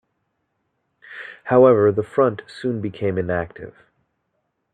[1.43, 3.75] However, the front soon became inactive.